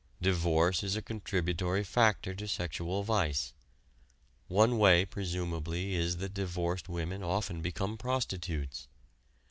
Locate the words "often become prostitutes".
7.21-8.87